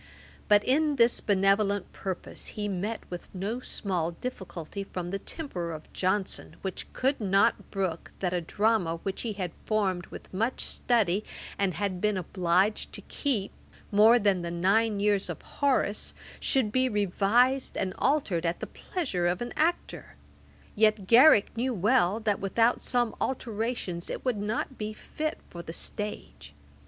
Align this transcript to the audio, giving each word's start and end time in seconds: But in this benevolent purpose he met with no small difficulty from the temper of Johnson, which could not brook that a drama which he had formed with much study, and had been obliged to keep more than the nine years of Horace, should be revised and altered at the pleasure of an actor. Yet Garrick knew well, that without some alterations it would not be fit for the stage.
But 0.47 0.63
in 0.63 0.95
this 0.95 1.19
benevolent 1.21 1.93
purpose 1.93 2.47
he 2.57 2.67
met 2.67 3.01
with 3.11 3.29
no 3.35 3.59
small 3.59 4.13
difficulty 4.13 4.83
from 4.83 5.11
the 5.11 5.19
temper 5.19 5.71
of 5.71 5.93
Johnson, 5.93 6.55
which 6.63 6.91
could 6.91 7.19
not 7.21 7.69
brook 7.69 8.11
that 8.17 8.33
a 8.33 8.41
drama 8.41 8.95
which 9.03 9.21
he 9.21 9.33
had 9.33 9.51
formed 9.63 10.07
with 10.07 10.33
much 10.33 10.61
study, 10.65 11.23
and 11.59 11.75
had 11.75 12.01
been 12.01 12.17
obliged 12.17 12.91
to 12.93 13.01
keep 13.01 13.51
more 13.91 14.17
than 14.17 14.41
the 14.41 14.49
nine 14.49 14.99
years 14.99 15.29
of 15.29 15.39
Horace, 15.43 16.15
should 16.39 16.71
be 16.71 16.89
revised 16.89 17.77
and 17.77 17.93
altered 17.99 18.43
at 18.43 18.59
the 18.59 18.65
pleasure 18.65 19.27
of 19.27 19.39
an 19.39 19.53
actor. 19.55 20.15
Yet 20.75 21.05
Garrick 21.05 21.55
knew 21.55 21.75
well, 21.75 22.19
that 22.21 22.39
without 22.39 22.81
some 22.81 23.13
alterations 23.21 24.09
it 24.09 24.25
would 24.25 24.37
not 24.41 24.79
be 24.79 24.93
fit 24.93 25.37
for 25.51 25.61
the 25.61 25.73
stage. 25.73 26.55